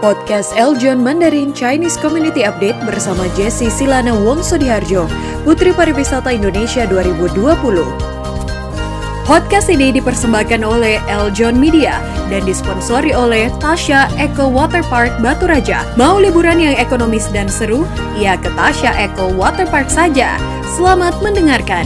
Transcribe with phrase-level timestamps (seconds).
[0.00, 5.04] Podcast Eljon Mandarin Chinese Community Update bersama Jesse Silana Wongso Diharjo,
[5.44, 7.36] Putri Pariwisata Indonesia 2020.
[9.28, 12.00] Podcast ini dipersembahkan oleh Eljon Media
[12.32, 15.84] dan disponsori oleh Tasha Eco Water Park Batu Raja.
[16.00, 17.84] Mau liburan yang ekonomis dan seru?
[18.16, 20.40] Ya ke Tasha Eco Water Park saja.
[20.80, 21.84] Selamat mendengarkan.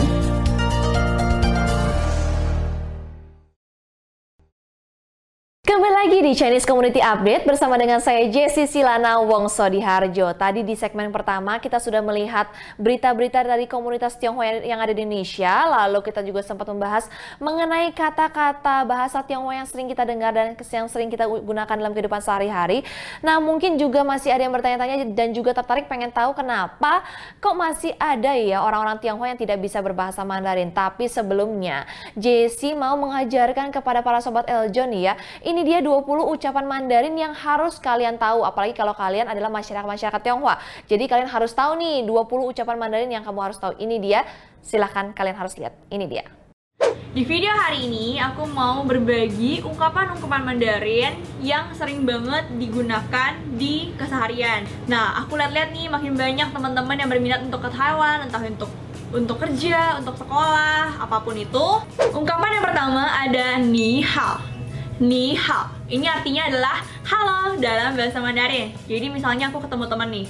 [6.14, 10.30] Lagi di Chinese Community Update bersama dengan saya Jessie Silana Wongso di Harjo.
[10.30, 12.46] Tadi di segmen pertama kita sudah melihat
[12.78, 15.66] berita-berita dari komunitas Tionghoa yang ada di Indonesia.
[15.66, 17.10] Lalu kita juga sempat membahas
[17.42, 22.22] mengenai kata-kata bahasa Tionghoa yang sering kita dengar dan yang sering kita gunakan dalam kehidupan
[22.22, 22.86] sehari-hari.
[23.18, 27.02] Nah mungkin juga masih ada yang bertanya-tanya dan juga tertarik pengen tahu kenapa
[27.42, 30.70] kok masih ada ya orang-orang Tionghoa yang tidak bisa berbahasa Mandarin.
[30.70, 37.16] Tapi sebelumnya Jessie mau mengajarkan kepada para sobat Eljon ya ini dia 20 ucapan Mandarin
[37.16, 40.60] yang harus kalian tahu, apalagi kalau kalian adalah masyarakat-masyarakat Tionghoa.
[40.84, 43.72] Jadi kalian harus tahu nih 20 ucapan Mandarin yang kamu harus tahu.
[43.80, 44.20] Ini dia,
[44.60, 45.72] silahkan kalian harus lihat.
[45.88, 46.24] Ini dia.
[47.14, 54.66] Di video hari ini aku mau berbagi ungkapan-ungkapan Mandarin yang sering banget digunakan di keseharian.
[54.90, 58.70] Nah, aku lihat-lihat nih makin banyak teman-teman yang berminat untuk ke Taiwan, entah untuk
[59.14, 61.66] untuk kerja, untuk sekolah, apa pun itu.
[62.10, 64.54] Ungkapan yang pertama ada ni hao
[65.02, 65.73] ni hao.
[65.84, 68.72] Ini artinya adalah halo dalam bahasa Mandarin.
[68.88, 70.26] Jadi misalnya aku ketemu teman nih.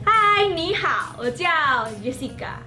[0.00, 2.64] Hai, ni hao, ciao, Jessica.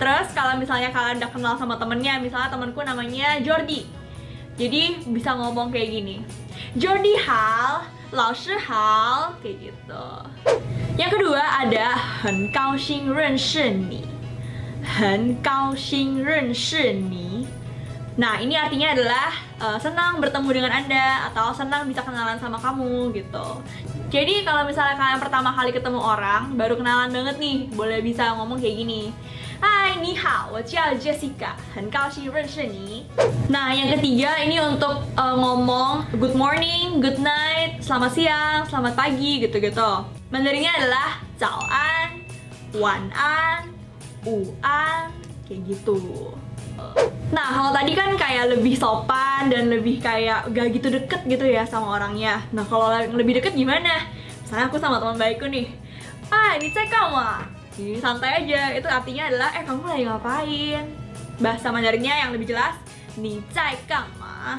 [0.00, 3.84] Terus kalau misalnya kalian udah kenal sama temennya, misalnya temanku namanya Jordi.
[4.56, 6.24] Jadi bisa ngomong kayak gini.
[6.80, 10.06] Jordi hal, Lao Shi hal, kayak gitu.
[10.96, 11.92] Yang kedua ada
[12.24, 14.00] Hen Kao Xing Ren Shi Ni.
[14.80, 17.44] Hen Kao Xing Ren Shi Ni.
[18.18, 19.30] Nah, ini artinya adalah
[19.62, 23.46] uh, senang bertemu dengan Anda atau senang bisa kenalan sama kamu gitu.
[24.10, 28.58] Jadi kalau misalnya kalian pertama kali ketemu orang, baru kenalan banget nih, boleh bisa ngomong
[28.58, 29.14] kayak gini.
[29.60, 31.52] Hai, ni hao, wo jiao Jessica.
[31.76, 33.04] hen kao xi ren ni.
[33.52, 39.44] Nah, yang ketiga ini untuk uh, ngomong good morning, good night, selamat siang, selamat pagi
[39.44, 40.08] gitu-gitu.
[40.32, 42.24] Mandarinnya adalah zao an,
[42.72, 43.76] wan an,
[44.24, 45.12] wu an,
[45.44, 46.32] kayak gitu.
[47.30, 51.62] Nah, kalau tadi kan kayak lebih sopan dan lebih kayak gak gitu deket gitu ya
[51.62, 52.42] sama orangnya.
[52.50, 54.02] Nah, kalau lebih deket gimana?
[54.42, 55.70] Misalnya aku sama teman baikku nih.
[56.26, 57.22] Ah, ini cek kamu.
[57.78, 58.74] Ini santai aja.
[58.74, 60.84] Itu artinya adalah, eh kamu lagi ngapain?
[61.38, 62.74] Bahasa Mandarinnya yang lebih jelas,
[63.14, 64.58] ni cai kamu.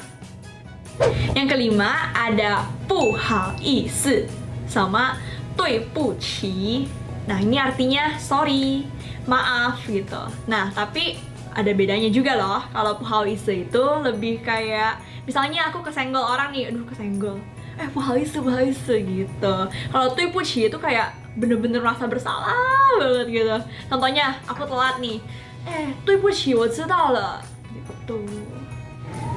[1.36, 4.28] Yang kelima ada pu hao yi si
[4.68, 5.16] sama
[5.56, 6.88] tui bu qi.
[7.28, 8.88] Nah, ini artinya sorry,
[9.28, 10.24] maaf gitu.
[10.48, 11.16] Nah, tapi
[11.57, 16.69] ada bedanya juga loh kalau puhao ise itu lebih kayak misalnya aku kesenggol orang nih
[16.69, 17.41] aduh kesenggol
[17.77, 19.55] eh puhao ise puhao ise gitu
[19.89, 22.53] kalau tui puchi itu kayak bener-bener rasa bersalah
[22.97, 23.57] banget gitu
[23.89, 25.17] contohnya aku telat nih
[25.65, 27.41] eh tui puchi wo zidao le
[27.73, 28.21] gitu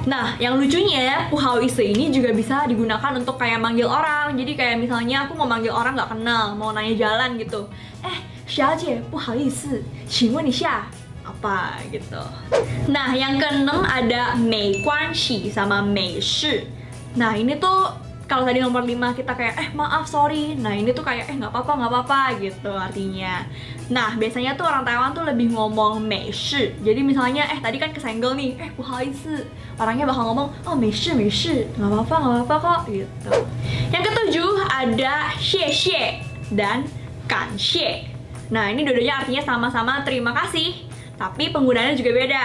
[0.01, 4.33] Nah, yang lucunya puhao ise ini juga bisa digunakan untuk kayak manggil orang.
[4.33, 7.69] Jadi kayak misalnya aku mau manggil orang nggak kenal, mau nanya jalan gitu.
[8.01, 8.17] Eh,
[8.49, 10.89] 小姐，不好意思，请问一下
[11.36, 12.22] ，apa gitu.
[12.88, 14.80] Nah, yang keenam ada mei
[15.12, 16.64] shi sama mei shi.
[17.16, 17.92] Nah, ini tuh
[18.26, 20.58] kalau tadi nomor 5 kita kayak eh maaf sorry.
[20.58, 23.46] Nah, ini tuh kayak eh nggak apa-apa nggak apa-apa gitu artinya.
[23.86, 26.74] Nah, biasanya tuh orang Taiwan tuh lebih ngomong mei shi.
[26.82, 28.70] Jadi misalnya eh tadi kan kesenggol nih, eh
[29.14, 33.32] sih Orangnya bakal ngomong oh mei shi mei shi, nggak apa-apa nggak apa-apa kok gitu.
[33.92, 36.04] Yang ketujuh ada xie xie
[36.50, 36.88] dan
[37.30, 38.10] kan xie.
[38.46, 40.85] Nah, ini dua-duanya artinya sama-sama terima kasih
[41.16, 42.44] tapi penggunaannya juga beda.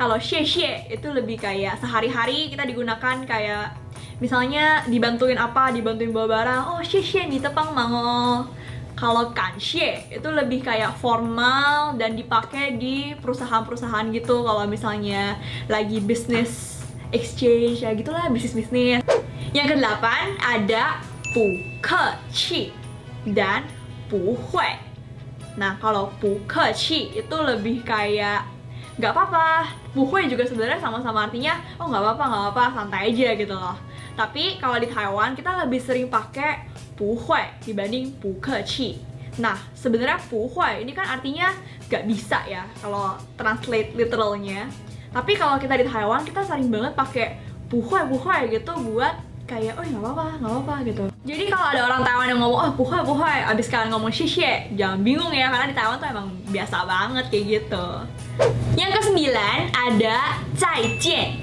[0.00, 3.76] Kalau xie xie itu lebih kayak sehari-hari kita digunakan kayak
[4.20, 6.62] misalnya dibantuin apa dibantuin bawa barang.
[6.76, 8.48] Oh xie xie nih tepang mango.
[8.96, 14.44] Kalau kanxie itu lebih kayak formal dan dipakai di perusahaan-perusahaan gitu.
[14.44, 15.40] Kalau misalnya
[15.72, 19.02] lagi bisnis exchange ya gitulah bisnis bisnis
[19.50, 21.02] yang kedelapan ada
[21.34, 22.62] pu ke chi
[23.26, 23.66] dan
[24.06, 24.89] pu hui
[25.60, 26.08] Nah, kalau
[26.72, 28.48] chi itu lebih kayak
[28.96, 29.68] nggak apa-apa.
[29.92, 33.76] Buhui juga sebenarnya sama-sama artinya, oh nggak apa-apa, nggak apa-apa, santai aja gitu loh.
[34.16, 36.64] Tapi kalau di Taiwan kita lebih sering pakai
[36.96, 38.16] buhui dibanding
[38.64, 38.96] chi.
[39.36, 41.52] Nah, sebenarnya buhui ini kan artinya
[41.92, 44.64] nggak bisa ya kalau translate literalnya.
[45.12, 47.36] Tapi kalau kita di Taiwan kita sering banget pakai
[47.68, 51.04] buhui buhui gitu buat kayak oh nggak apa-apa nggak apa-apa gitu.
[51.26, 54.70] Jadi kalau ada orang Taiwan yang ngomong oh, ah buhay buhay abis kalian ngomong shishie
[54.78, 57.86] jangan bingung ya karena di Taiwan tuh emang biasa banget kayak gitu.
[58.78, 60.18] Yang ke sembilan ada
[60.54, 61.34] 再见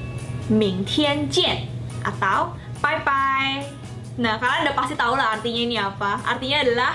[1.27, 1.67] jian
[2.07, 3.67] atau bye bye
[4.15, 6.23] nah kalian udah pasti tahu lah artinya ini apa.
[6.23, 6.93] Artinya adalah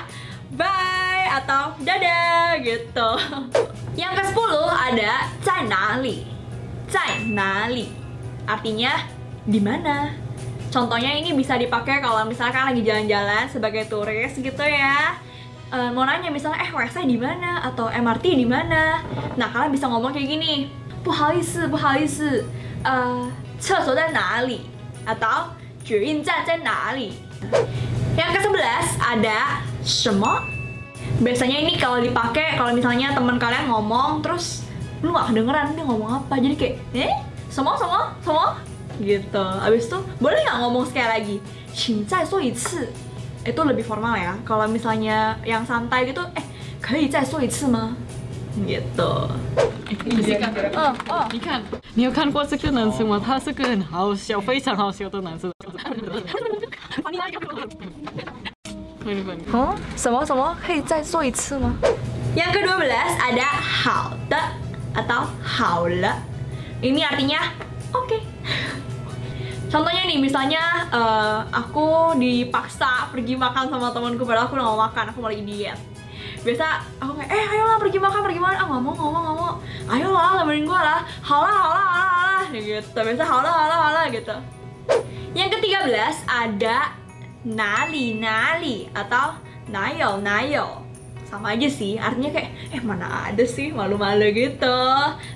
[0.57, 3.11] bye atau dadah gitu.
[4.01, 6.33] Yang ke sepuluh ada zai nali
[7.29, 7.89] nali
[8.45, 8.93] artinya
[9.47, 10.22] di mana?
[10.73, 15.21] Contohnya ini bisa dipakai kalau misalkan lagi jalan-jalan sebagai turis gitu ya.
[15.69, 19.05] E, mau nanya misalnya eh WC di mana atau MRT di mana.
[19.37, 20.53] Nah, kalian bisa ngomong kayak gini.
[21.05, 22.25] "不好意思,不好意思.
[22.85, 23.29] Eh, Uh,
[23.95, 24.59] mana?
[25.07, 25.39] atau
[25.85, 27.11] stasiun di mana?
[28.17, 29.39] Yang ke-11 ada
[29.83, 30.47] semua.
[31.21, 34.63] Biasanya ini kalau dipakai kalau misalnya teman kalian ngomong terus
[35.03, 37.15] lu gak kedengeran dia ngomong apa jadi kayak eh
[37.51, 38.55] semua semua semua
[39.02, 39.46] gitu.
[39.62, 41.38] Abis itu boleh nggak ngomong sekali lagi?
[41.74, 42.90] 请再说一次。
[43.48, 44.36] itu lebih formal ya.
[44.44, 46.44] Kalau misalnya yang santai gitu, eh
[46.82, 47.96] 可以再说一次吗？
[48.68, 49.30] gitu.
[50.04, 51.64] 你看，哦哦，你看，
[51.94, 53.22] 你有看过这个男生吗？
[53.24, 55.50] 他是个很好笑、非常好笑的男生。
[59.54, 60.58] 哦，什么什么？
[60.66, 61.72] 可以再说一次吗？
[62.36, 64.36] Yang ke-12 ada 好的
[64.94, 66.20] atau 好了。
[66.82, 67.48] Ini artinya
[67.96, 68.20] oke.
[69.73, 75.05] Contohnya nih, misalnya eh, aku dipaksa pergi makan sama temanku padahal aku udah mau makan,
[75.09, 75.81] aku mau lagi diet.
[76.45, 78.57] Biasa aku kayak, eh ayolah pergi makan, pergi makan.
[78.61, 79.53] Ah nggak mau, nggak mau, nggak mau.
[79.89, 81.01] Ayolah, temenin gue lah.
[81.25, 82.43] Halah, halah, halah, halah.
[82.53, 82.99] Gitu.
[83.01, 84.37] Biasa halah, halah, halah gitu.
[85.33, 86.93] Yang ke-13 ada
[87.49, 89.41] nali nali atau
[89.73, 90.82] nayo nayo
[91.33, 91.97] sama aja sih.
[91.97, 94.81] Artinya kayak eh mana ada sih malu-malu gitu.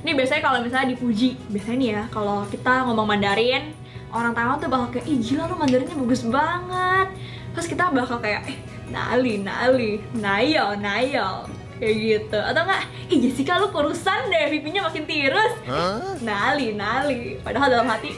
[0.04, 3.72] Ini biasanya kalau misalnya dipuji biasanya nih ya kalau kita ngomong Mandarin
[4.12, 7.08] orang Taiwan tuh bakal kayak ih gila lu Mandarinnya bagus banget.
[7.56, 8.60] Terus kita bakal kayak eh
[8.93, 11.48] nali nali nayo nayo.
[11.81, 12.38] Kayak gitu.
[12.44, 15.52] Atau enggak ih Jessica lu kurusan deh pipinya makin tirus.
[16.20, 17.40] Nali nali.
[17.40, 18.12] Padahal dalam hati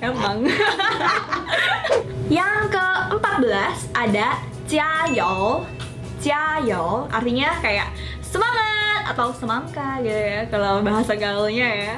[0.00, 0.48] emang.
[2.32, 5.68] Yang ke-14 ada jayo.
[6.24, 7.92] Jayo artinya kayak
[8.24, 11.96] semangat atau semangka gitu ya kalau bahasa gaulnya ya.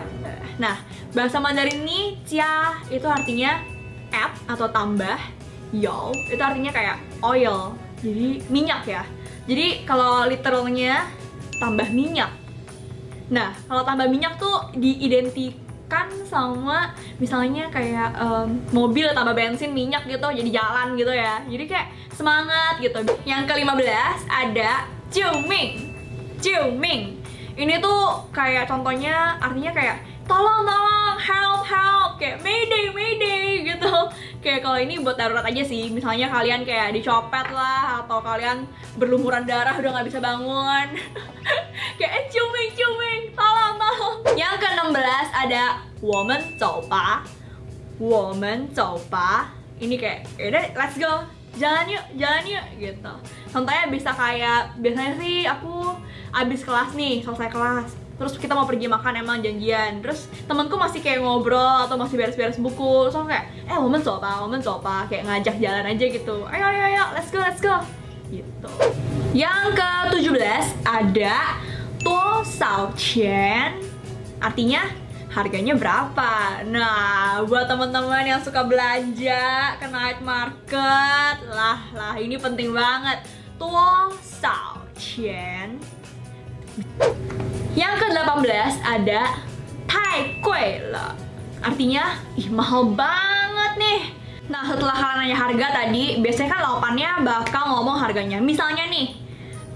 [0.58, 0.74] Nah,
[1.14, 3.62] bahasa Mandarin ini jia itu artinya
[4.10, 5.14] add atau tambah.
[5.70, 7.78] Yo itu artinya kayak oil.
[8.02, 9.06] Jadi minyak ya.
[9.46, 11.06] Jadi kalau literalnya
[11.62, 12.34] tambah minyak.
[13.30, 14.74] Nah, kalau tambah minyak tuh
[15.86, 16.90] diidentikan sama
[17.22, 21.42] misalnya kayak em, mobil tambah bensin minyak gitu jadi jalan gitu ya.
[21.46, 22.98] Jadi kayak semangat gitu.
[23.24, 25.94] Yang ke-15 ada Jiuming.
[26.42, 27.22] Jiuming.
[27.56, 33.94] Ini tuh kayak contohnya artinya kayak tolong tolong help help kayak mayday mayday gitu
[34.44, 35.88] kayak kalau ini buat darurat aja sih.
[35.92, 40.86] Misalnya kalian kayak dicopet lah atau kalian berlumuran darah udah nggak bisa bangun.
[42.00, 44.16] Kayak eh ciuming ciuming tolong tolong.
[44.36, 44.96] Yang ke 16
[45.32, 45.62] ada
[46.00, 47.24] woman coba
[47.96, 49.48] woman coba
[49.80, 51.24] ini kayak yaudah let's go.
[51.56, 53.14] Jalan yuk jalan yuk gitu.
[53.48, 55.96] Contohnya bisa kayak biasanya sih aku
[56.36, 60.00] abis kelas nih selesai kelas terus kita mau pergi makan emang janjian.
[60.00, 63.12] Terus temanku masih kayak ngobrol atau masih beres-beres buku.
[63.12, 66.36] Aku kayak eh woman coba woman coba kayak ngajak jalan aja gitu.
[66.48, 67.76] Ayo ayo ayo let's go let's go.
[68.32, 68.70] Gitu.
[69.36, 71.60] Yang ke 17 ada
[72.00, 73.78] tuo sao qian
[74.40, 74.88] artinya
[75.28, 76.64] harganya berapa?
[76.64, 83.20] Nah buat teman-teman yang suka belanja ke night market lah lah ini penting banget.
[83.60, 85.76] Tuo sao qian
[87.75, 89.39] yang ke-18 ada
[89.87, 91.07] Tai Kui Le.
[91.61, 94.01] Artinya, ih mahal banget nih.
[94.49, 98.41] Nah, setelah kalian nanya harga tadi, biasanya kan lawannya bakal ngomong harganya.
[98.43, 99.15] Misalnya nih,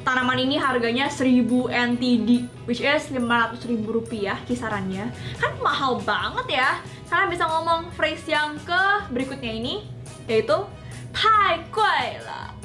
[0.04, 5.14] tanaman ini harganya 1000 NTD, which is 500 ribu rupiah kisarannya.
[5.40, 6.70] Kan mahal banget ya.
[7.08, 9.86] Kalian bisa ngomong phrase yang ke berikutnya ini,
[10.28, 10.66] yaitu
[11.14, 12.56] Tai Kui Le.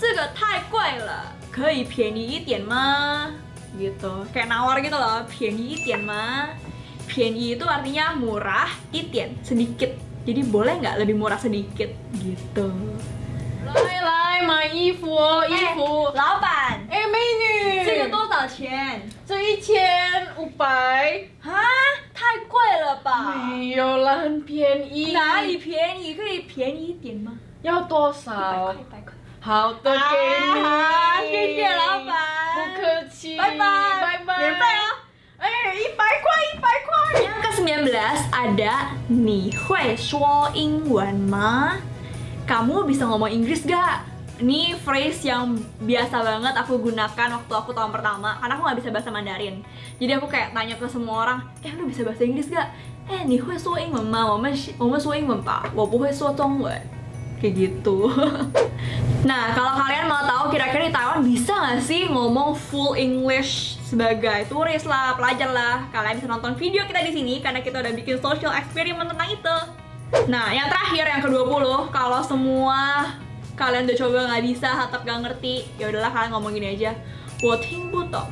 [0.00, 3.28] 这个太贵了，可以便宜一点吗
[3.78, 6.48] ？gitu kayak nawar gitu loh 便宜一点吗
[7.06, 9.94] 便宜itu artinya murah 一点 sedikit
[10.26, 12.70] jadi boleh nggak lebih murah sedikit gitu
[13.70, 16.10] 来来买衣服哦，衣服。
[16.16, 21.52] 老板哎，美女，这个多少钱这一千五百，啊
[22.12, 25.12] 太贵了吧没有啦，很便宜。
[25.12, 28.32] 哪里便宜可以便宜一点吗要多一百少
[28.64, 28.74] 块？
[28.74, 29.03] 一百块
[29.44, 30.16] 好的，给
[30.54, 30.60] 你。
[30.60, 32.16] 啊谢谢老板
[32.54, 33.36] 不客气。
[33.36, 33.64] 拜拜
[34.02, 34.38] 拜拜。
[34.38, 34.84] 免费啊
[35.38, 36.90] 哎，一百块，一百块。
[37.24, 37.88] Yang ke-19
[38.30, 38.74] ada
[39.08, 41.76] 你会说英文吗？
[42.46, 44.04] Kamu bisa ngomong Inggris gak?
[44.40, 48.88] Ini phrase yang biasa banget aku gunakan waktu aku tahun pertama Karena aku nggak bisa
[48.88, 49.60] bahasa Mandarin
[50.00, 52.68] Jadi aku kayak tanya ke semua orang Eh lu bisa bahasa Inggris gak?
[53.08, 54.24] Eh 你会说英文吗？
[54.24, 56.72] 我们我们说英文吧我不会说中文
[57.41, 58.09] kayak gitu
[59.25, 64.45] Nah, kalau kalian mau tahu kira-kira di Taiwan bisa nggak sih ngomong full English sebagai
[64.45, 68.21] turis lah, pelajar lah, kalian bisa nonton video kita di sini karena kita udah bikin
[68.21, 69.57] social experiment tentang itu.
[70.29, 73.09] Nah, yang terakhir yang ke-20, kalau semua
[73.57, 76.91] kalian udah coba nggak bisa, tetap nggak ngerti, ya udahlah kalian ngomong gini aja.
[77.41, 78.29] Woting butong.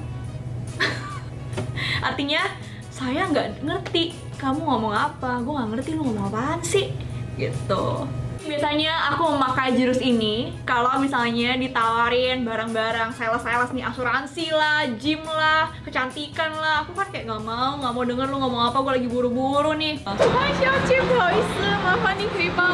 [2.07, 2.45] Artinya,
[2.93, 6.93] saya nggak ngerti kamu ngomong apa, gue nggak ngerti lu ngomong apaan sih,
[7.41, 8.05] gitu.
[8.43, 15.71] Biasanya aku memakai jurus ini kalau misalnya ditawarin barang-barang sales-sales nih asuransi lah, gym lah,
[15.87, 16.83] kecantikan lah.
[16.83, 20.03] Aku kan kayak nggak mau, nggak mau denger lu ngomong apa, gue lagi buru-buru nih.
[20.03, 20.99] Hai, siapa sih.
[21.83, 22.67] Apa nih, kripa.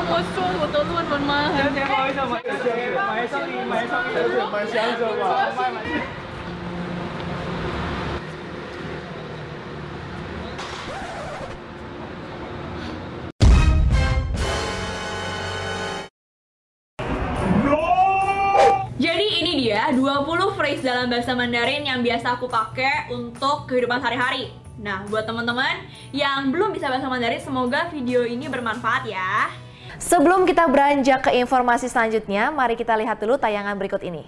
[20.09, 24.49] 20 phrase dalam bahasa Mandarin yang biasa aku pakai untuk kehidupan sehari-hari.
[24.81, 29.53] Nah, buat teman-teman yang belum bisa bahasa Mandarin, semoga video ini bermanfaat ya.
[30.01, 34.25] Sebelum kita beranjak ke informasi selanjutnya, mari kita lihat dulu tayangan berikut ini.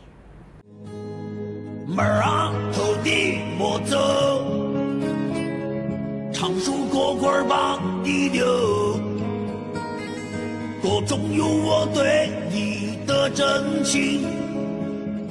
[1.89, 2.53] Merah,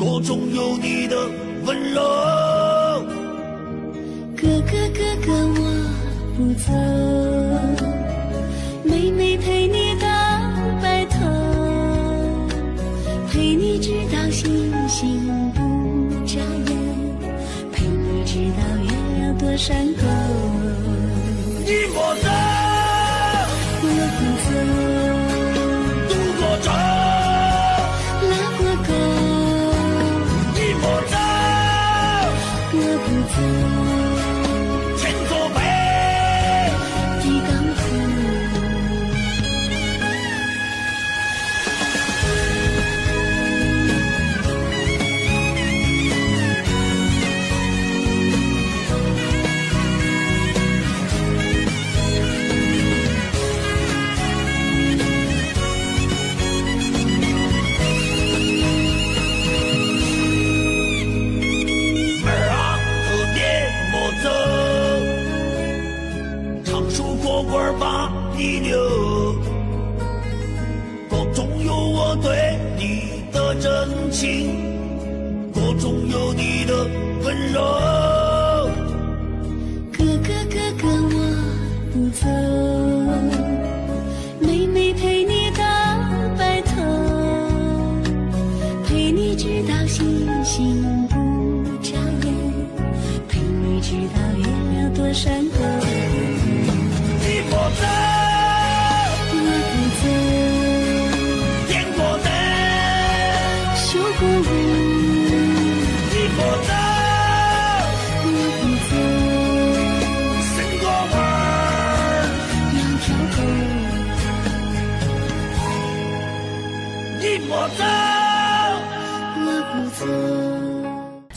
[0.00, 1.14] 歌中有你的
[1.66, 2.00] 温柔。
[4.34, 5.60] 哥哥哥哥我
[6.38, 7.69] 不走。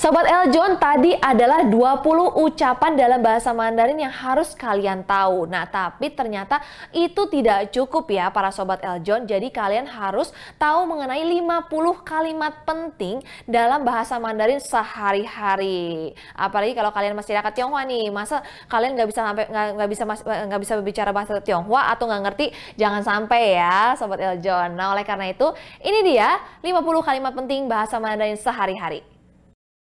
[0.04, 5.48] Sobat Eljon, tadi adalah 20 ucapan dalam bahasa Mandarin yang harus kalian tahu.
[5.48, 6.60] Nah, tapi ternyata
[6.92, 9.24] itu tidak cukup ya para Sobat Eljon.
[9.24, 16.12] Jadi kalian harus tahu mengenai 50 kalimat penting dalam bahasa Mandarin sehari-hari.
[16.36, 20.74] Apalagi kalau kalian masyarakat Tionghoa nih, masa kalian nggak bisa sampai nggak bisa nggak bisa
[20.84, 24.76] berbicara bahasa Tionghoa atau nggak ngerti, jangan sampai ya Sobat Eljon.
[24.76, 25.48] Nah, oleh karena itu,
[25.80, 26.76] ini dia 50
[27.08, 29.13] kalimat penting bahasa Mandarin sehari-hari.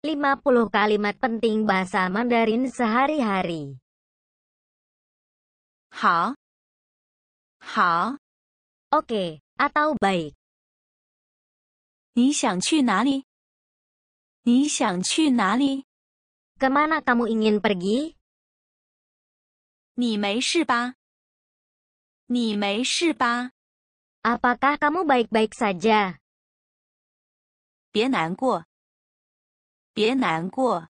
[0.05, 3.81] 50 kalimat penting bahasa Mandarin sehari-hari.
[5.95, 6.35] 好，
[7.63, 8.19] 好，
[8.91, 10.35] Oke, atau baik.
[12.15, 13.25] 你想去哪里？
[14.43, 15.87] 你想去哪里？
[16.61, 18.15] Kemana kamu ingin pergi?
[19.95, 20.95] 你没事吧？
[22.27, 23.51] 你没事吧？
[24.23, 26.19] Apakah kamu baik-baik saja?
[27.91, 28.67] 别难过，
[29.94, 30.90] 别难过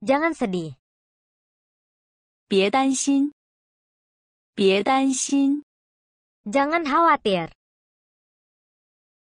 [0.00, 0.76] ，Jangan sedih.
[2.48, 3.32] 别担心，
[4.54, 5.64] 别担心。
[6.44, 7.52] Jangan khawatir.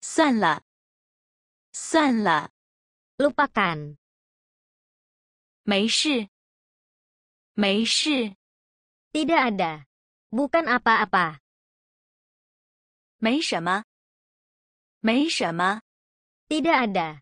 [0.02, 0.64] 算了，
[1.72, 2.52] 算了
[3.18, 3.98] ，Lupakan.
[5.64, 6.30] 没事，
[7.54, 8.36] 没事
[9.12, 9.86] ，Tidak ada.
[10.32, 11.40] Bukan apa-apa.
[13.20, 13.84] 没什么，
[15.02, 15.82] 没什么
[16.48, 17.22] ，Tidak ada.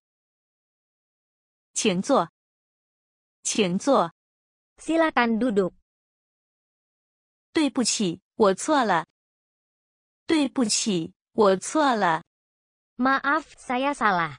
[1.73, 2.29] 请坐，
[3.43, 4.13] 请坐。
[4.77, 5.73] Silakan duduk.
[7.53, 9.07] 对不起，我错了。
[10.25, 12.23] 对不起，我错了。
[12.97, 14.37] Maaf, saya salah.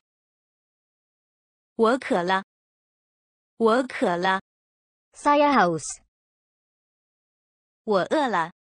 [1.74, 2.44] 我渴了，
[3.56, 4.40] 我渴了。
[5.12, 5.82] Saya haus.
[7.84, 8.52] 我饿了，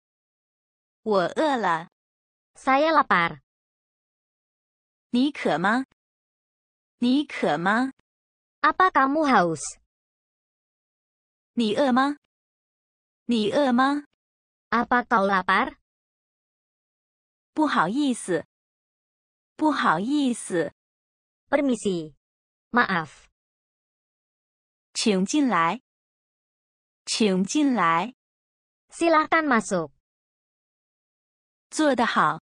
[1.02, 1.88] 我饿了。
[2.54, 3.40] Saya lapar.
[5.10, 5.84] 你渴吗？
[6.98, 7.92] 你渴吗？
[8.61, 9.61] Apa kamu haus?
[11.53, 12.17] 你饿吗？
[13.25, 14.05] 你饿吗？
[14.69, 15.77] Apa kau lapar?
[17.53, 18.45] 不好意思，
[19.55, 20.73] 不好意思，
[21.49, 22.13] Permisi.
[22.71, 23.25] Maaf.
[24.93, 25.81] 请进来，
[27.05, 28.13] 请进来。
[28.89, 29.91] Silahkan masuk.
[31.69, 32.41] 做得好，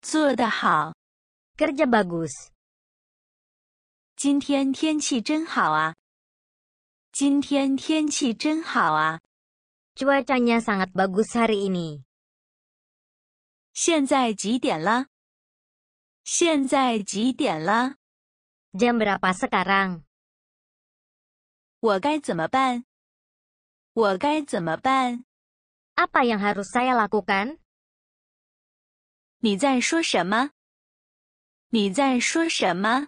[0.00, 0.94] 做得好。
[1.56, 2.49] Kerja bagus.
[4.23, 5.95] 今天天气真好啊！
[7.11, 9.19] 今天天气真好啊
[9.95, 12.03] ！Cuacanya sangat bagus hari ini.
[13.73, 15.07] 现在几点了？
[16.23, 17.95] 现在几点了
[18.73, 20.03] ？Jam berapa sekarang?
[21.79, 22.85] 我该怎么办？
[23.93, 25.25] 我该怎么办
[25.95, 27.57] ？Apa yang harus saya lakukan?
[29.39, 30.51] 你在说什么？
[31.69, 33.07] 你在说什么？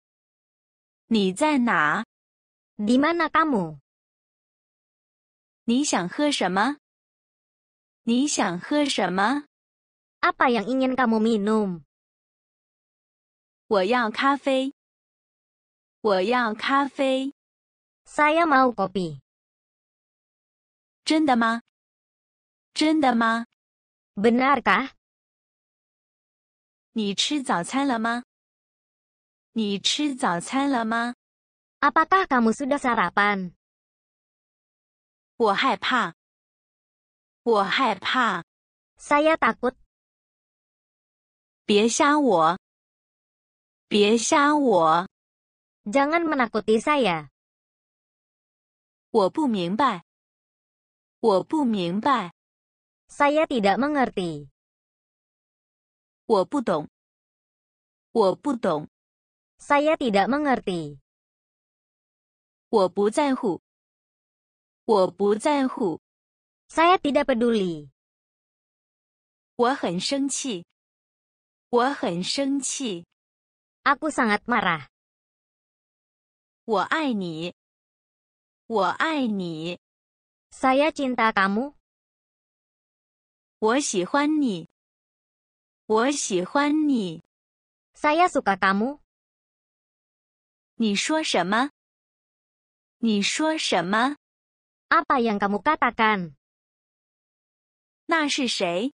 [1.11, 2.05] 你在哪
[2.77, 3.79] ？Di mana kamu?
[5.65, 6.77] 你想喝什么？
[8.03, 9.43] 你想喝什么
[10.21, 11.83] ？Apa yang ingin kamu minum?
[13.67, 14.71] 我要咖啡。
[15.99, 17.33] 我要咖啡。
[18.05, 19.19] Saya mau kopi.
[21.03, 21.61] 真的吗？
[22.73, 23.47] 真的吗
[24.15, 24.91] ？Benarkah?
[26.93, 28.23] 你吃早餐了吗？
[29.53, 31.15] 你吃早餐了吗
[31.81, 33.51] ？Apakah kamu sudah sarapan?
[35.35, 36.15] 我害怕。
[37.43, 38.45] 我害怕。
[38.95, 39.75] Saya takut.
[41.65, 42.57] 别吓我！
[43.89, 45.09] 别吓我
[45.83, 47.27] ！Jangan menakuti saya.
[49.09, 50.05] 我不明白。
[51.19, 52.31] 我不明白。
[53.09, 54.47] Saya tidak mengerti.
[56.25, 56.87] 我不懂。
[58.13, 58.90] 我不懂。
[59.60, 60.98] Saya tidak mengerti.
[62.68, 63.62] 我不在乎。
[64.84, 66.00] 我不在乎。
[66.68, 67.90] Saya tidak peduli.
[69.56, 70.66] 我很生气。
[71.70, 73.06] 我很生气。
[73.82, 74.86] Aku sangat marah.
[76.64, 77.54] 我爱你。
[78.66, 79.78] 我爱你。
[80.50, 81.74] Saya cinta kamu.
[83.58, 84.68] 我喜欢你。
[85.86, 87.22] 我喜欢你。
[87.94, 88.98] Saya suka kamu.
[90.81, 91.69] 你说什么？
[92.97, 94.17] 你说什么
[94.89, 96.33] ？Apa yang kamu katakan?
[98.07, 98.91] 那是谁？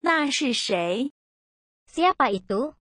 [0.00, 1.12] 那是谁
[1.86, 2.74] ？Siapa itu?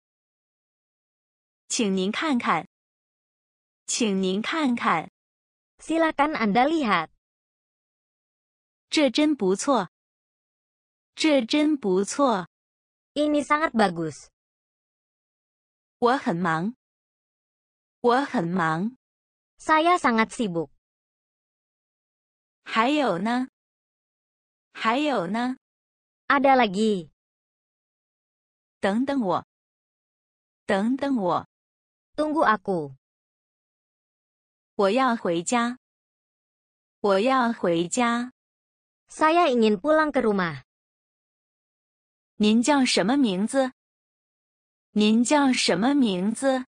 [1.68, 2.66] 请您看看。
[3.86, 5.10] 请您看看
[5.76, 7.10] ，Silakan Anda lihat.
[8.88, 9.90] 这真不错。
[11.14, 12.48] 这真不错。
[13.12, 14.28] Ini sangat bagus.
[15.98, 16.74] 我很忙。
[18.02, 18.96] 我很忙。
[19.60, 20.70] Saya sangat sibuk.
[22.64, 23.46] 还有呢？
[24.72, 25.56] 还有呢
[26.26, 27.10] ？Ada lagi.
[28.80, 29.46] 等等我。
[30.66, 31.46] 等等我。
[32.16, 32.96] Tunggu aku.
[34.74, 35.78] 我要回家。
[36.98, 38.32] 我要回家。
[39.08, 40.64] Saya ingin pulang ke rumah.
[42.34, 43.70] 您叫什么名字？
[44.90, 46.66] 您叫什么名字？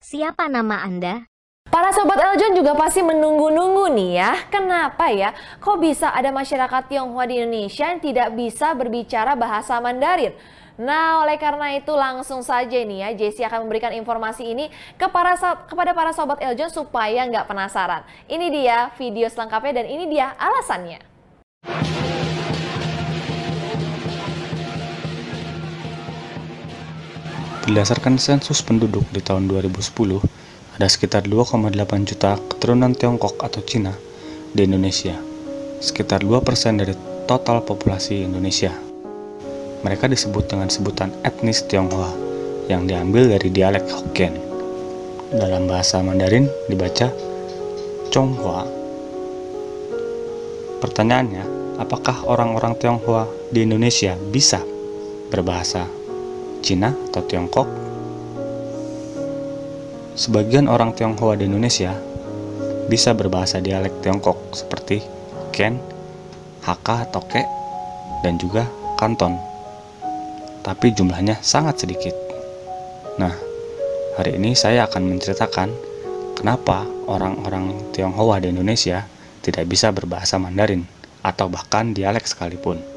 [0.00, 1.24] Siapa nama Anda?
[1.66, 4.32] Para sobat Eljon juga pasti menunggu-nunggu nih ya.
[4.48, 5.34] Kenapa ya?
[5.58, 10.32] Kok bisa ada masyarakat Tionghoa di Indonesia yang tidak bisa berbicara bahasa Mandarin?
[10.76, 14.68] Nah, oleh karena itu langsung saja nih ya, Jessie akan memberikan informasi ini
[15.00, 15.32] ke para,
[15.64, 18.04] kepada para sobat Eljon supaya nggak penasaran.
[18.28, 21.00] Ini dia video selengkapnya dan ini dia alasannya.
[27.66, 30.22] Berdasarkan sensus penduduk di tahun 2010,
[30.78, 31.74] ada sekitar 2,8
[32.06, 33.90] juta keturunan Tiongkok atau Cina
[34.54, 35.18] di Indonesia,
[35.82, 36.46] sekitar 2%
[36.78, 36.94] dari
[37.26, 38.70] total populasi Indonesia.
[39.82, 42.14] Mereka disebut dengan sebutan etnis Tionghoa
[42.70, 44.38] yang diambil dari dialek Hokkien.
[45.34, 47.10] Dalam bahasa Mandarin dibaca
[48.14, 48.62] Chonghua.
[50.78, 51.42] Pertanyaannya,
[51.82, 54.62] apakah orang-orang Tionghoa di Indonesia bisa
[55.34, 56.05] berbahasa
[56.64, 57.68] Cina atau Tiongkok?
[60.16, 61.92] Sebagian orang Tionghoa di Indonesia
[62.88, 65.04] bisa berbahasa dialek Tiongkok seperti
[65.52, 65.76] Ken,
[66.64, 67.44] Hakka atau Ke,
[68.24, 68.64] dan juga
[68.96, 69.36] Kanton.
[70.64, 72.16] Tapi jumlahnya sangat sedikit.
[73.20, 73.36] Nah,
[74.16, 75.68] hari ini saya akan menceritakan
[76.32, 79.04] kenapa orang-orang Tionghoa di Indonesia
[79.44, 80.88] tidak bisa berbahasa Mandarin
[81.20, 82.95] atau bahkan dialek sekalipun.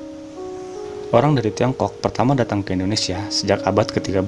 [1.10, 4.22] Orang dari Tiongkok pertama datang ke Indonesia sejak abad ke-13.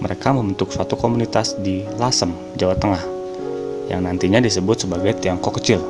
[0.00, 3.04] Mereka membentuk suatu komunitas di Lasem, Jawa Tengah,
[3.92, 5.84] yang nantinya disebut sebagai Tiongkok Kecil.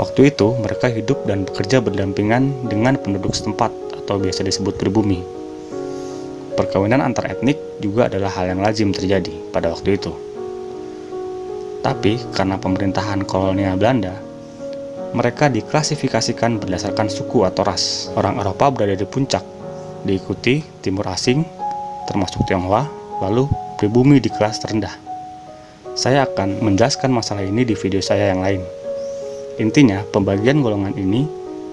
[0.00, 5.20] Waktu itu, mereka hidup dan bekerja berdampingan dengan penduduk setempat atau biasa disebut pribumi.
[6.56, 10.16] Perkawinan antar etnik juga adalah hal yang lazim terjadi pada waktu itu.
[11.84, 14.16] Tapi, karena pemerintahan kolonial Belanda,
[15.16, 18.08] mereka diklasifikasikan berdasarkan suku atau ras.
[18.16, 19.44] Orang Eropa berada di puncak,
[20.04, 21.44] diikuti timur asing,
[22.08, 22.84] termasuk Tionghoa,
[23.24, 24.92] lalu pribumi di kelas terendah.
[25.98, 28.62] Saya akan menjelaskan masalah ini di video saya yang lain.
[29.58, 31.26] Intinya, pembagian golongan ini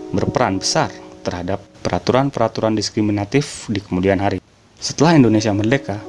[0.10, 0.90] berperan besar
[1.22, 4.42] terhadap peraturan-peraturan diskriminatif di kemudian hari.
[4.82, 6.02] Setelah Indonesia merdeka,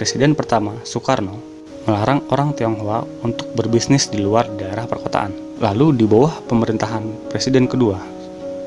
[0.00, 1.36] Presiden pertama, Soekarno,
[1.84, 5.49] melarang orang Tionghoa untuk berbisnis di luar daerah perkotaan.
[5.60, 8.00] Lalu di bawah pemerintahan Presiden kedua,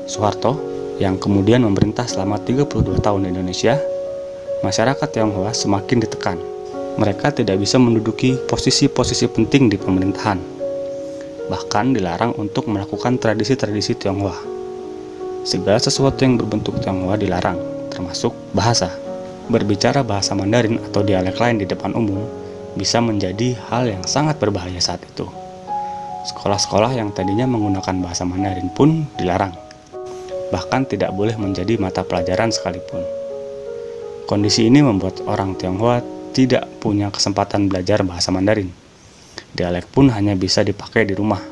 [0.06, 0.54] Soeharto,
[1.02, 3.74] yang kemudian memerintah selama 32 tahun di Indonesia,
[4.62, 6.38] masyarakat Tionghoa semakin ditekan.
[6.94, 10.38] Mereka tidak bisa menduduki posisi-posisi penting di pemerintahan.
[11.50, 14.38] Bahkan dilarang untuk melakukan tradisi-tradisi Tionghoa.
[15.42, 17.58] Segala sesuatu yang berbentuk Tionghoa dilarang,
[17.90, 18.94] termasuk bahasa.
[19.50, 22.22] Berbicara bahasa Mandarin atau dialek lain di depan umum
[22.78, 25.26] bisa menjadi hal yang sangat berbahaya saat itu.
[26.24, 29.52] Sekolah-sekolah yang tadinya menggunakan bahasa Mandarin pun dilarang,
[30.48, 33.04] bahkan tidak boleh menjadi mata pelajaran sekalipun.
[34.24, 36.00] Kondisi ini membuat orang Tionghoa
[36.32, 38.72] tidak punya kesempatan belajar bahasa Mandarin.
[39.52, 41.44] Dialek pun hanya bisa dipakai di rumah.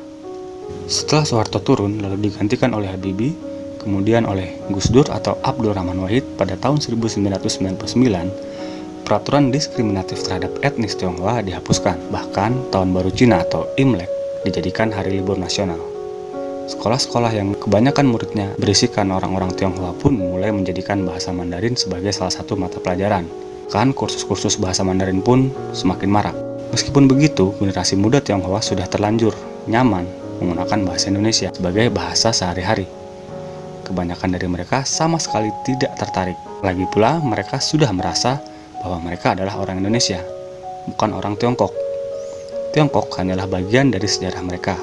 [0.89, 3.37] Setelah Soeharto turun lalu digantikan oleh Habibie,
[3.77, 10.97] kemudian oleh Gus Dur atau Abdul Rahman Wahid pada tahun 1999, peraturan diskriminatif terhadap etnis
[10.97, 12.09] Tionghoa dihapuskan.
[12.09, 15.79] Bahkan tahun baru Cina atau Imlek dijadikan hari libur nasional.
[16.63, 22.55] Sekolah-sekolah yang kebanyakan muridnya berisikan orang-orang Tionghoa pun mulai menjadikan bahasa Mandarin sebagai salah satu
[22.55, 23.27] mata pelajaran.
[23.67, 26.35] Kan kursus-kursus bahasa Mandarin pun semakin marak.
[26.71, 29.35] Meskipun begitu, generasi muda Tionghoa sudah terlanjur
[29.67, 30.07] nyaman
[30.39, 32.87] menggunakan bahasa Indonesia sebagai bahasa sehari-hari.
[33.83, 36.39] Kebanyakan dari mereka sama sekali tidak tertarik.
[36.63, 38.39] Lagi pula, mereka sudah merasa
[38.79, 40.23] bahwa mereka adalah orang Indonesia,
[40.87, 41.82] bukan orang Tiongkok.
[42.73, 44.73] Tiongkok hanyalah bagian dari sejarah mereka.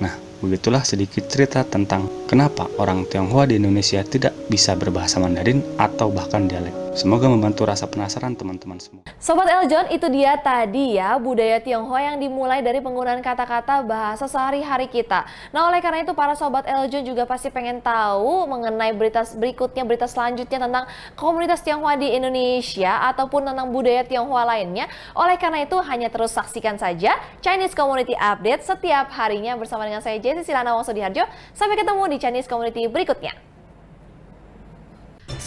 [0.00, 6.08] Nah, begitulah sedikit cerita tentang kenapa orang Tionghoa di Indonesia tidak bisa berbahasa Mandarin atau
[6.08, 6.87] bahkan dialek.
[6.98, 9.06] Semoga membantu rasa penasaran teman-teman semua.
[9.22, 14.90] Sobat Eljon, itu dia tadi ya budaya Tionghoa yang dimulai dari penggunaan kata-kata bahasa sehari-hari
[14.90, 15.22] kita.
[15.54, 20.10] Nah, oleh karena itu para sobat Eljon juga pasti pengen tahu mengenai berita berikutnya, berita
[20.10, 24.90] selanjutnya tentang komunitas Tionghoa di Indonesia ataupun tentang budaya Tionghoa lainnya.
[25.14, 30.18] Oleh karena itu hanya terus saksikan saja Chinese Community Update setiap harinya bersama dengan saya
[30.18, 31.22] Jessie Silana Wongso Diharjo.
[31.54, 33.47] Sampai ketemu di Chinese Community berikutnya.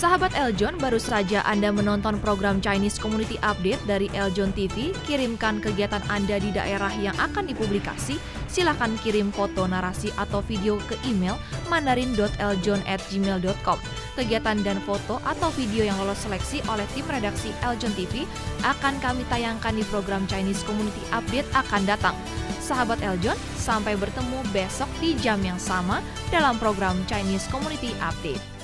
[0.02, 4.98] Sahabat Eljon, baru saja Anda menonton program Chinese Community Update dari Eljon TV.
[5.06, 8.18] Kirimkan kegiatan Anda di daerah yang akan dipublikasi.
[8.50, 11.38] Silahkan kirim foto, narasi, atau video ke email
[11.70, 13.78] mandarin.eljon@gmail.com.
[14.18, 18.26] Kegiatan dan foto atau video yang lolos seleksi oleh tim redaksi Eljon TV
[18.66, 22.18] akan kami tayangkan di program Chinese Community Update akan datang.
[22.58, 26.02] Sahabat Eljon, sampai bertemu besok di jam yang sama
[26.34, 28.61] dalam program Chinese Community Update.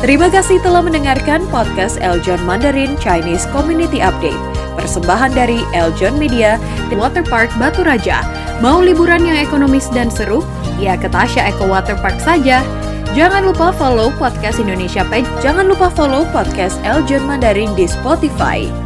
[0.00, 4.40] Terima kasih telah mendengarkan podcast Eljon Mandarin Chinese Community Update.
[4.72, 6.56] Persembahan dari Eljon Media
[6.88, 8.24] Waterpark Batu Raja.
[8.64, 10.40] Mau liburan yang ekonomis dan seru?
[10.80, 12.64] Ya ke Tasha Eco Waterpark saja.
[13.12, 15.28] Jangan lupa follow podcast Indonesia Page.
[15.44, 18.79] Jangan lupa follow podcast Eljon Mandarin di Spotify.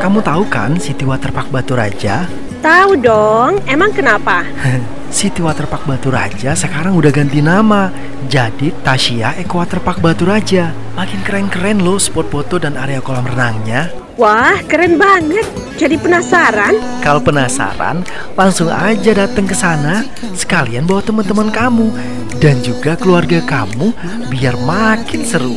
[0.00, 2.24] Kamu tahu kan City Waterpark Batu Raja?
[2.64, 4.48] Tahu dong, emang kenapa?
[5.12, 7.92] City Waterpark Batu Raja sekarang udah ganti nama
[8.24, 10.72] jadi Tasya Eco Waterpark Batu Raja.
[10.96, 13.92] Makin keren-keren loh spot foto dan area kolam renangnya.
[14.16, 15.44] Wah, keren banget.
[15.76, 16.76] Jadi penasaran?
[17.00, 18.04] Kalau penasaran,
[18.36, 20.04] langsung aja datang ke sana
[20.36, 21.88] sekalian bawa teman-teman kamu
[22.40, 23.92] dan juga keluarga kamu
[24.28, 25.56] biar makin seru.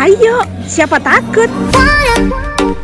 [0.00, 1.52] Ayo, siapa takut?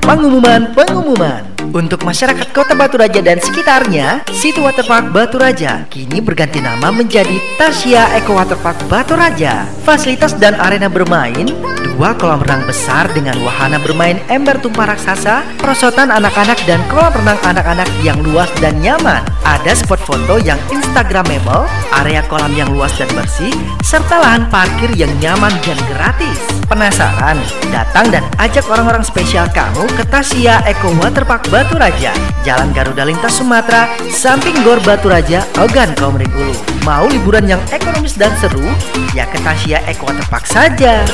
[0.00, 1.53] Pengumuman, pengumuman.
[1.72, 7.38] Untuk masyarakat Kota Batu Raja dan sekitarnya, Situ Waterpark Batu Raja kini berganti nama menjadi
[7.56, 9.64] Tasya Eco Waterpark Batu Raja.
[9.86, 11.48] Fasilitas dan arena bermain,
[11.94, 17.40] dua kolam renang besar dengan wahana bermain ember tumpah raksasa, perosotan anak-anak dan kolam renang
[17.46, 19.22] anak-anak yang luas dan nyaman.
[19.46, 21.70] Ada spot foto yang instagramable,
[22.02, 23.54] area kolam yang luas dan bersih,
[23.86, 26.40] serta lahan parkir yang nyaman dan gratis.
[26.64, 27.36] Penasaran?
[27.68, 32.10] Datang dan ajak orang-orang spesial kamu ke Tasya Eco Waterpark Batu Raja,
[32.42, 36.50] Jalan Garuda Lintas Sumatera, samping Gor Batu Raja, Ogan Komering Ulu.
[36.82, 38.66] Mau liburan yang ekonomis dan seru?
[39.14, 41.06] Ya ke Tasya Eco Waterpark saja.